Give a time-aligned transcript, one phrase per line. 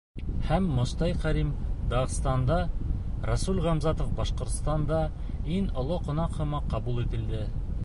[0.45, 1.51] Һәм Мостай Кәрим—
[1.91, 2.57] Дағстанда,
[3.31, 5.03] Рәсүл Ғамзатов Башҡортостанда
[5.59, 7.47] иң оло ҡунаҡ һымаҡ ҡабул ителде.